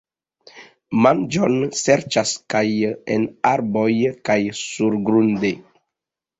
[1.05, 2.63] Manĝon serĉas kaj
[3.19, 3.87] en arboj
[4.31, 5.57] kaj surgrunde.